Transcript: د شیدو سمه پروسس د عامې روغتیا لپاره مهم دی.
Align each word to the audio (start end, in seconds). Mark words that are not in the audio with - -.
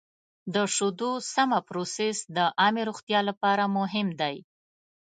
د 0.53 0.55
شیدو 0.75 1.11
سمه 1.33 1.59
پروسس 1.67 2.17
د 2.37 2.37
عامې 2.59 2.83
روغتیا 2.89 3.19
لپاره 3.29 3.63
مهم 3.77 4.07
دی. 4.21 4.35